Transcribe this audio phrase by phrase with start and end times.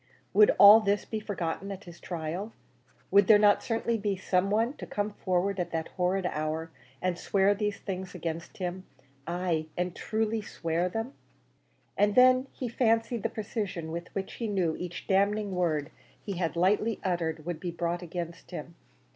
[0.33, 2.53] Would all this be forgotten at his trial?
[3.11, 6.71] Would there not certainly be some one to come forward at that horrid hour,
[7.03, 8.87] and swear these things against him
[9.27, 11.13] ay, and truly swear them?
[11.95, 16.55] And then he fancied the precision with which he knew each damning word he had
[16.55, 18.73] lightly uttered would be brought against him.